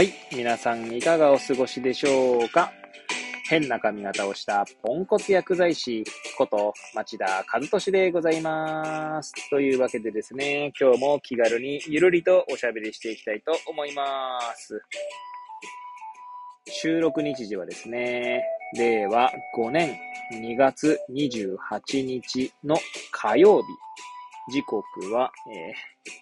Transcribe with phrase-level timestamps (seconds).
[0.00, 0.14] はい。
[0.34, 2.72] 皆さんいかがお過ごしでしょうか？
[3.50, 6.04] 変な髪型をしたポンコツ薬剤師
[6.38, 9.34] こと町田和俊でございます。
[9.50, 14.80] というわけでですね、今日も気軽にゆるりとおしゃべりしていきたいと思います。
[16.66, 18.42] 収録日時はですね、
[18.78, 19.98] 令和5年
[20.32, 22.78] 2月28日の
[23.12, 23.68] 火曜日。
[24.50, 24.82] 時刻
[25.12, 26.20] は、えー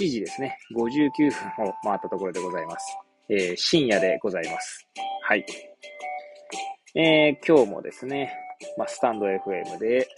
[0.00, 1.10] 1時ですね、59
[1.56, 2.96] 分を回ったところでございます。
[3.28, 4.86] えー深夜でございます。
[5.22, 5.44] はい。
[6.94, 8.32] えー今日もですね、
[8.76, 10.08] まあ、スタンド FM で、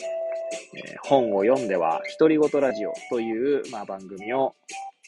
[0.74, 4.54] えー本を読んでは独り言ラジオという、まあ、番組を、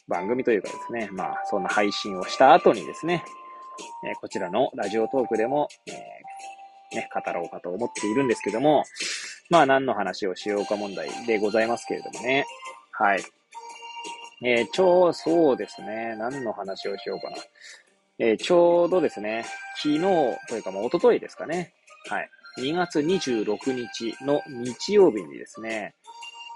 [0.08, 3.22] 番組というかですね、まあ、そんな配信をした後にですね、
[4.08, 8.84] えこちらのラジオトークでも、えね、語ろうかと思っているんですけども、
[9.50, 12.46] まあ、何の話をしようか問題でございますけれどもね。
[12.92, 13.22] はい。
[14.42, 16.16] えー、ちょう、そうですね。
[16.16, 17.36] 何の話をしようかな。
[18.22, 19.46] えーちょうどですね、
[19.82, 20.00] 昨日
[20.46, 21.72] というかもう一昨日ですかね。
[22.10, 22.28] はい。
[22.58, 25.94] 2月26日の日曜日にですね、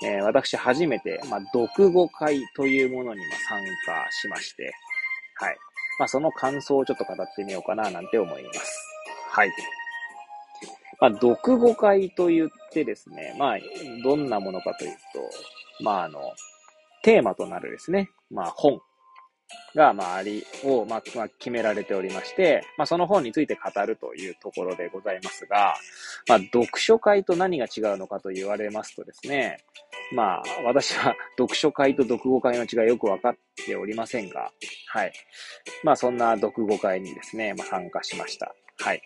[0.04, 4.74] えー私初めて、まあ、読語会というものにまあ参加しまして、
[5.36, 5.56] はい。
[5.98, 8.78] まあ、その感想をちょっと語ってみようかななんて思います。
[9.30, 9.52] はい。
[11.00, 13.58] まあ、読語会と言ってですね、まあ、
[14.02, 16.20] どんなものかというと、まあ、あの、
[17.02, 18.80] テーマとなるですね、まあ、本
[19.74, 25.74] が、まあ、あり、を、まあ、まあ、決められておりまして、まあ、その本について語るというところでございますが、
[26.28, 29.58] まあ、読書会と何が違うのかと言われますとですね、
[30.14, 33.34] まあ、私は読書会と読語会の違いよくわかっ
[33.66, 34.50] ておりませんが、
[34.88, 35.12] はい。
[35.82, 38.54] まあ、そんな読語会にですね、まあ、参加しました。
[38.78, 39.02] はい。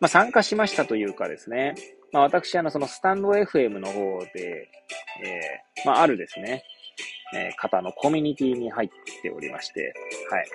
[0.00, 1.74] まあ、参加しましたというかですね、
[2.12, 4.68] まあ、私、あの、そのスタンド FM の方で、
[5.24, 6.62] えーまあ、あるですね、
[7.34, 8.88] え方のコミュニティに入っ
[9.22, 9.92] ておりまして、
[10.30, 10.48] はい。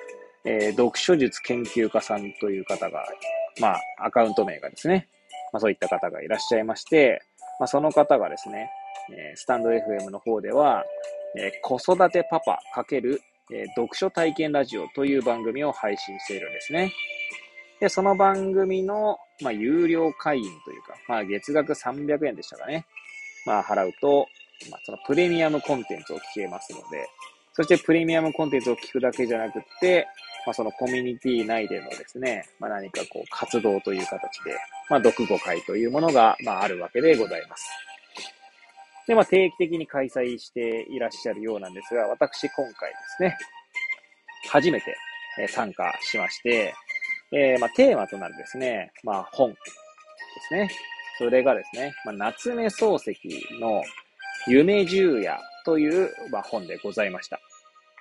[0.46, 3.06] えー読書術研究家さんという方が、
[3.62, 5.08] まあ、アカウント名がですね、
[5.54, 7.22] まあ、そういった方がいらっしゃいまして、
[7.60, 8.70] まあ、その方がですね、
[9.12, 10.84] えスタンド FM の方では、
[11.38, 13.20] え子育てパパ×、
[13.76, 16.92] 読書体験ラジオという番組を配信しているんですね。
[17.80, 22.86] で、その番組の、まあ、有料会員というか、まあ、月額300円でしたかね。
[23.46, 24.28] まあ、払うと、
[24.70, 27.08] まあ、そのプレミアムコンテンツを聞けますので、
[27.54, 30.08] そしてプレミアムコンテンツを聞くだけじゃなくって、
[30.46, 34.58] まあ、そのコミュニティ内でのですね、まあ、何かこう活動という形で、
[34.90, 37.70] まあ、読語会というものが、まあ、あるわけでございます。
[39.08, 43.38] で、まあ、定期的に開催していらっしゃるようなんですが、私今回ですね、
[44.50, 44.96] 初めて
[45.48, 46.74] 参加しまして、
[47.32, 49.58] えーまあ、テーマとなるですね、まあ、本で
[50.48, 50.70] すね。
[51.18, 53.84] それがですね、まあ、夏目漱石の
[54.48, 57.40] 夢十夜という、まあ、本でございました。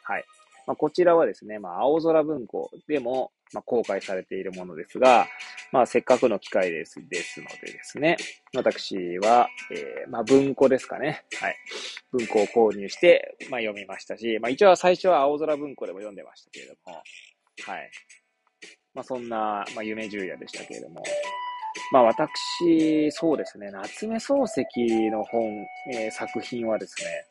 [0.04, 0.24] はい。
[0.66, 5.26] まあ、こちらはですね、まあ、青空文庫でも、まあ、公開されているものですが、
[5.72, 8.16] まあ、せっかくの機会です、ですのでですね、
[8.54, 11.24] 私は、えーまあ、文庫ですかね。
[11.40, 11.56] はい。
[12.12, 17.90] 文庫を購入して、まあ、読みましたし、まあ、一応最初は青空文庫でも読んでましたけれども、はい。
[18.94, 21.02] まあ、そんな、まあ、夢十夜でしたけれども、
[21.92, 25.42] まあ私、そうですね、夏目漱石の本、
[25.92, 27.26] えー作品はですね、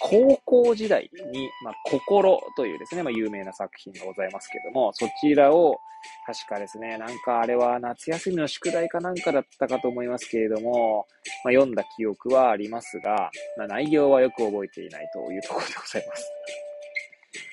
[0.00, 5.78] 高校時代に、まあ、心というですね、まあ、有名な作品がございますけども、そちらを、
[6.26, 11.06] 確かですね、なんかあれは夏休みの宿題かなんかだったかと思いますけれども、
[11.44, 16.67] まあ、読んだ記憶はありますが、まあ、内容はよく覚えていないというところでございます。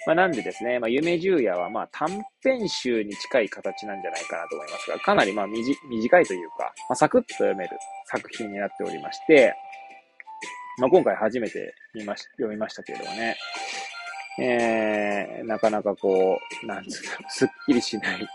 [0.05, 7.71] まあ、なんでですね、まあ、夢十夜はまあ短編集に近い形なんじゃないかなと思いますが、かなりまあみじ短いというか、まあ、サクッと読める
[8.05, 9.53] 作品になっておりまして、
[10.77, 13.38] まあ、今回初めて見まし読みましたけれどもね、
[14.39, 18.27] えー、なかなかこう、なんつうの、すっきりしない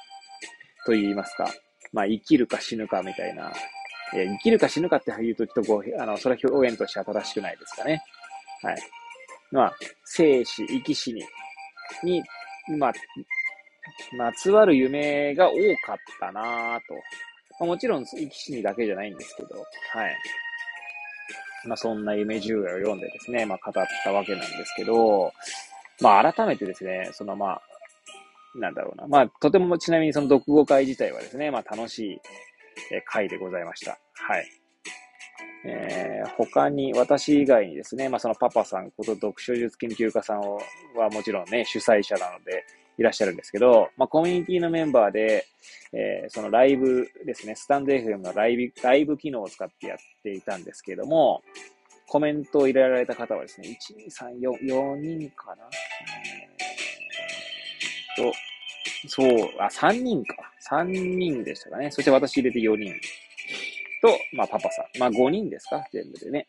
[0.86, 1.52] と言いますか、
[1.92, 3.52] まあ、生きるか死ぬかみたいな、
[4.14, 8.02] いや生きるか死ぬかって言うとちょっとこう、あの、それは表現としては正しくないですかね。
[8.62, 8.76] はい。
[9.52, 9.74] まあ、
[10.04, 11.22] 生死、生き死に、
[12.02, 12.22] に、
[12.78, 12.92] まあ、
[14.16, 15.54] まつわる夢が多
[15.86, 16.94] かったなぁと。
[17.60, 19.56] まあ、もちろん、生き死にだけじゃないんですけど、
[19.92, 20.16] はい。
[21.66, 25.32] まあ、そんな夢十夜を読んでですね、まあ、語ったわけなんですけど、
[26.00, 27.62] まあ、改めてですね、そのまあ、
[28.54, 29.06] なんだろうな。
[29.06, 32.20] まあ、とてもちなみにその読語会自体はですね、まあ、楽しい
[32.92, 33.98] え会でございました。
[34.14, 34.59] はい。
[35.64, 42.64] えー他に、私以外にですね、まあ、そのパパさんこと読書術研究家さんはもちろんね、主催者なので
[42.98, 45.46] いらっしゃるんですけど、まあ、コミュニティのメンバーで、
[45.92, 51.42] えーそのライブですね、スタンド FM のライブ、ライブ機能を使ってやっていたんですけども、
[52.06, 55.68] コメントを入れられた方はですね、1、2、3、4、4人かな、
[58.18, 58.32] えーと、
[59.08, 59.28] そう、
[59.58, 60.36] あ、3人か。
[60.70, 61.90] 3人でしたかね。
[61.90, 62.94] そして私入れて4人。
[64.02, 64.98] と、まあ、パパさん。
[64.98, 66.46] まあ、5人ですか全部でね。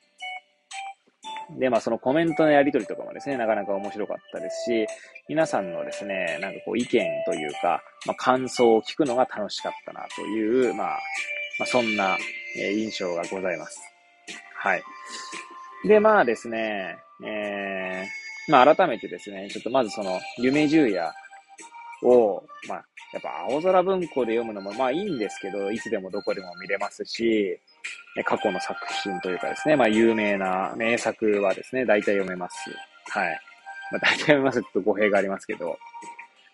[1.60, 4.88] で、まあ、そのコメントのやりとりとかもですね、なかなか面白かったですし、
[5.28, 10.88] 皆さんのですね、なんかこう意見というか、まあ、感想を聞くのが楽しかったなという、まあ、
[11.60, 12.18] まあ、そんな、
[12.58, 13.80] え印象がございます。
[14.56, 14.84] はい。
[15.88, 21.14] で、まあですね、えー、まあ改めてですね、ちょっとまずその、夢十夜
[22.04, 27.60] を、まあ、やっぱ青空文庫で読むのもまあいいんですけど、いつでもどこでも見れますし、
[28.26, 32.70] 過去の作品というかですね、まあ有名な名作はですね、大体読めます。
[33.10, 33.40] はい。
[33.92, 35.78] まあ大体読めますと語弊がありますけど、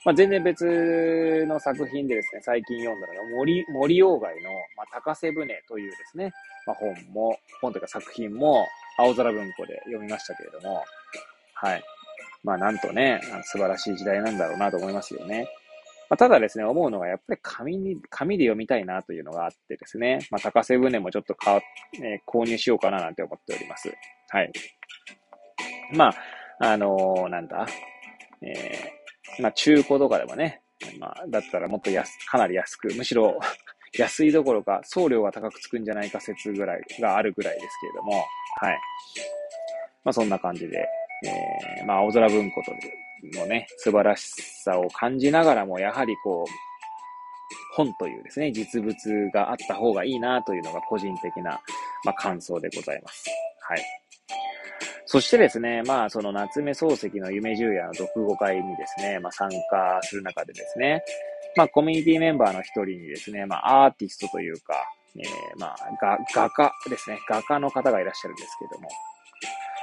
[0.05, 6.31] まあ全然別の作品でですね、最近読んだのが森、森鴎外の、まあ、高瀬船というですね、
[6.65, 8.65] まあ本も、本というか作品も
[8.97, 10.83] 青空文庫で読みましたけれども、
[11.53, 11.83] はい。
[12.47, 15.49] まあなんとね、素晴らしい時代なんだろうなと思いますよね。
[16.09, 21.61] まあ、ただですね、思うのがやっぱり紙に、紙で読みたいなというのがあってですね、まあ高瀬船もちょっと買、
[22.01, 23.93] えー、購入しようかななんて思っております。
[24.29, 24.51] はい。
[25.93, 26.13] ま
[26.61, 27.67] あ、あのー、なんだ、
[28.41, 30.61] えー、まあ中古とかでもね、
[31.01, 33.37] まあ、だったらもっと安、かなり安く、むしろ
[33.99, 38.23] 安いどころか送料が高くつくんじゃないか説ぐらいがあるぐらいですけれども、
[38.61, 38.79] はい。
[40.05, 40.87] まあそんな感じで、
[41.25, 42.71] えー、まあ、青空文庫と
[43.39, 44.29] のね、素晴らし
[44.63, 46.51] さを感じながらも、やはりこう、
[47.75, 48.95] 本というですね、実物
[49.33, 51.59] があった方がいいなというのが個人的な、
[52.03, 53.25] まあ、感想でございます。
[53.61, 53.81] はい。
[55.05, 61.01] そしてですね、まあ、その夏目漱石の夢十夜の読語会にですね、まあ、参加する中でですね、
[61.55, 64.75] まあ、コミュニティメンバーの一人にですね、まあ、アーティストというか、
[65.15, 65.77] えー、まあ、
[66.33, 68.89] 画家ですね、画家の方がいらっしゃるんですけども、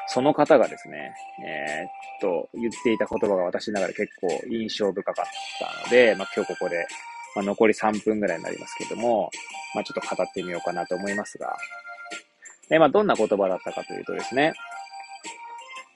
[0.08, 1.14] その方がですね、
[1.44, 1.88] えー、っ
[2.20, 5.24] と、言っていた言葉が私ながら結構印象深かっ
[5.58, 6.86] たので、まあ、今日ここで、
[7.34, 9.30] まあ、残り3分ぐらいになりますけども、
[9.74, 11.56] まあ、ちょっと語ってみようかなと思いますが、
[12.70, 14.52] えー、まあ、どんな言葉だったかというとですね、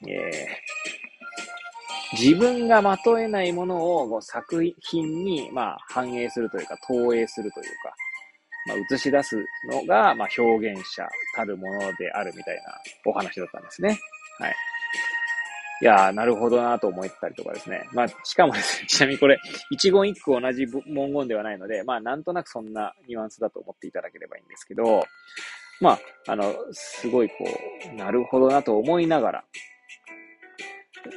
[0.07, 7.95] えー、自分がまとえないものを作品に、まあ、反映するというか、投影するというか、
[8.67, 9.37] まあ、映し出す
[9.71, 12.63] のが、まあ、表現者たるものであるみたいな
[13.07, 13.99] お話だったんですね。
[14.39, 14.55] はい。
[15.81, 17.89] いやー、なるほどなと思ったりとかですね。
[17.93, 19.39] まあ、しかもですね、 ちなみにこれ、
[19.71, 25.07] 一言一句同じ文言ではないので、まあ、なんとなくそんなニュアンスだと思っていただければいいんですけど、
[25.81, 27.35] まあ、あの、すごいこ
[27.93, 29.45] う、なるほどなと思いながら、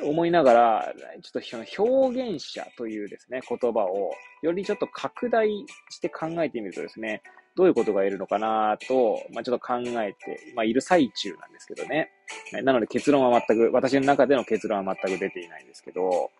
[0.04, 4.12] 思いながら、ちょっと表現者というですね、言葉を、
[4.42, 5.50] よりちょっと拡大
[5.89, 7.22] して考えてみるとですね、
[7.56, 12.10] どういうことがいるのかなと、まあ、ちょっと考えて、まあ、いる最中なんですけどね。
[12.63, 16.31] なので結論は全く、私の中での結論は全く出ていないんですけど、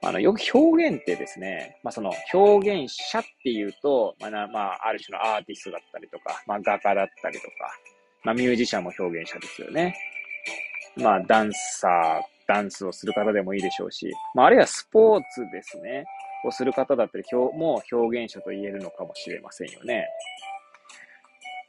[0.00, 7.52] あの、よく表現ってですね、まあ、その表現者っていうと、まあ、まあ、ある種のアーティストだったりとか、まあ、画家だったりとか、
[8.22, 9.96] まあ、ミュージシャンも表現者ですよね。
[10.96, 16.04] まあ、ダンサー、ダンスをする方でもいいでしょうし、まあ、あるいはスポーツですね。
[16.44, 20.06] をする方だったり、もう表現者と言えるのかもしれませんよね。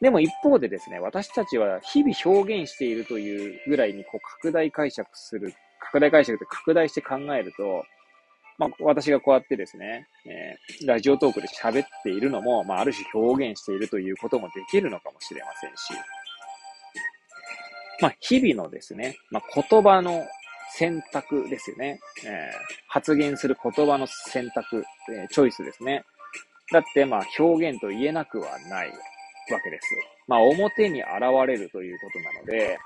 [0.02, 7.84] でも一方でですね、私たちは日々表現しているというぐらいにこう拡大解釈する、拡大解釈で拡大して考えると、
[8.58, 15.94] まあ、私がこうやってですね、えー、ラジオトークで喋っているのも、まあ、ある種表現しているということもできるのかもしれませんし、
[18.02, 20.26] まあ、日々のですね、まあ、言葉の
[20.72, 22.00] 選択ですよね。
[22.26, 22.52] えー、
[22.88, 26.04] 発言する言葉の選択、えー、チョイスですね。
[26.72, 29.88] だって、まあ、表現と言えなくはないわけです。
[30.28, 31.10] まあ、表に現
[31.48, 32.78] れるということなので、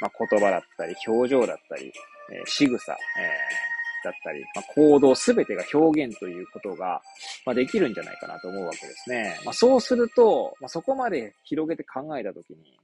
[0.00, 1.92] まあ、言葉だったり、表情だったり、
[2.32, 7.02] えー、仕草、えー、だったり、まあ、行動すべてが表現ということが、
[7.44, 9.40] まあ、できるんじゃないかなと思うわけですね。
[9.44, 12.78] まあ、そうすると、まあ、そこまで広げて考えたときに、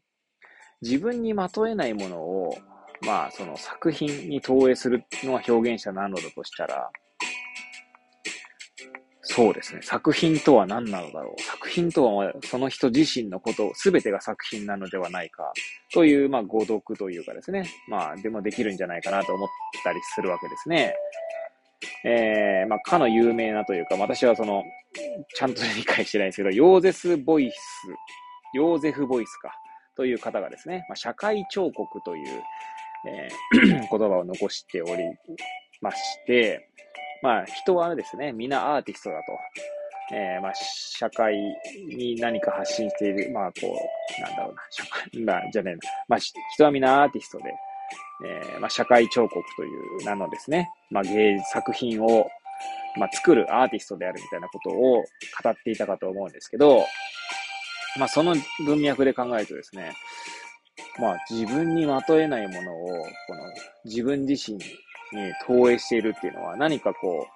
[0.83, 2.57] 自分にまとえないものを、
[3.03, 6.91] まあ、その作品に投影するのは表現者なのだとしたら、
[9.23, 9.83] そうですね。
[9.83, 11.43] 作品とは何なのだろう。
[11.43, 15.53] 作品とはその人自身のこと、すべてが作品なのではないか。
[15.93, 17.69] という、まあ、誤読というかですね。
[17.89, 19.49] まあ、でもできるんじゃないかなと思っ
[19.85, 20.95] たりするわけですね。
[22.05, 24.65] えー、まあ、かの有名なというか、私はその、
[25.35, 27.57] ちゃんと理解してないんですけど、ヨーゼス・ボイス、
[28.55, 29.53] ヨーゼフ・ボイスか、
[29.95, 32.43] という方がですね、まあ、社会彫刻という、
[33.07, 35.03] えー、 言葉を残しており
[35.81, 36.69] まして、
[37.23, 39.23] まあ、人はですね、皆アーティストだと。
[40.11, 41.37] えー、まあ、社会
[41.87, 43.79] に何か発信している、まあ、こ
[44.19, 45.81] う、なんだろうな、社会、 まあ、じゃねえな。
[46.09, 47.45] まあ、人は皆アーティストで、
[48.25, 49.69] えー、まあ、社会彫刻とい
[50.01, 52.27] う名のですね、まあ、芸作品を、
[52.97, 55.05] まあ、作るアーティストであるみたいなことを語
[55.51, 56.87] っていたかと思うんですけど、
[57.99, 59.93] まあ、その文脈で考えるとですね、
[60.99, 62.87] まあ、自分にまとえないものを、
[63.27, 63.41] この
[63.85, 64.65] 自分自身に
[65.47, 67.27] 投影しているっていうのは何かこ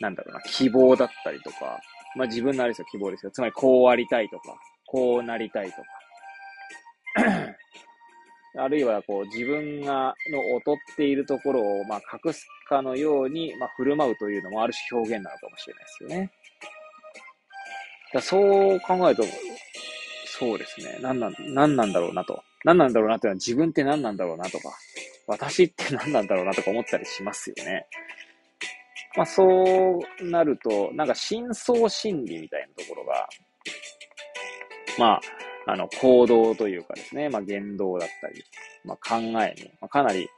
[0.00, 1.80] う、なんだろうな、希望だったりとか、
[2.16, 3.32] まあ自分のあれですよ、希望ですよ。
[3.32, 4.56] つまりこうありたいとか、
[4.86, 5.84] こうなりたいとか。
[8.56, 16.30] あるいは、こう、自分が、の劣っているところを、まあ、隠すかのように、まあ、振る舞うというのもある種表現なのかもしれないですよね。
[18.12, 19.24] だそう考えると、
[20.26, 20.98] そうですね。
[21.00, 22.44] 何なん、何なんだろうなと。
[22.64, 24.70] 何なんだろうなっていうのは自分って何なんだろうなとか、
[25.26, 27.86] 私って何なんだろうなとか思ったりしますよね。
[29.16, 33.28] まあ、そうなると、なんか深層心理みたいなところが、
[34.98, 35.20] ま
[35.66, 38.42] あ、あの、行動というかですね、まあ、言動だったり、
[38.84, 40.28] まあ、考えに、まあ、かなり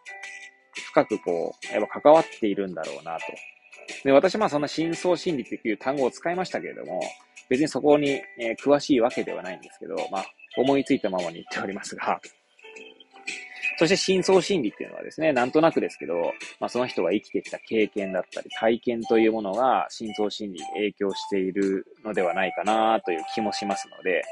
[0.75, 3.23] 深くこう、やっぱ関わっているんだろうなと。
[4.05, 7.01] で、私まあそんな深層心理っていう単語を使いましたけれども、
[7.49, 10.25] 別にそこに、えー、詳しいわけではないんですけど、まあ、
[10.57, 12.21] 思いついたままに言っておりますが、
[13.79, 24.23] そして深層心理っていうのはですね、なんとなくですけど、まあ、その人が生きてきた経験だったり、体験というものが深層心理に影響しているのではないかなという気もしますので、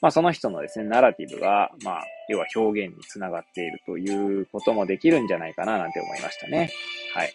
[0.00, 6.70] まあ、その人のですね、ナラティブが、まあ、要は表現につながっているということもできるんじゃないかななんて思いましたね。
[7.14, 7.32] はい。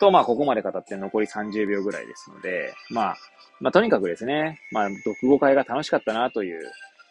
[0.00, 3.16] と、まあ、ここまで語って残り30秒ぐらいですので、まあ、
[3.60, 6.60] まあ、とにかくですね、まあ、読語会が楽しかったなという、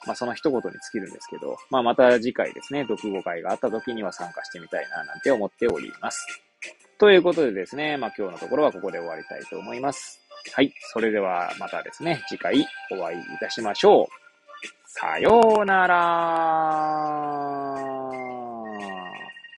[0.07, 6.25] まあ、その一言に尽きるんですけど、まあ、また次回ですね、読語会があった時には参加してみたいな、なんて思っております。
[6.97, 10.21] ということでですね、まあ、今日のところはここで終わりたいと思います。
[10.53, 10.73] はい。
[10.93, 14.07] それではまたですね、次回お会いいたしましょう。
[14.85, 17.96] さようなら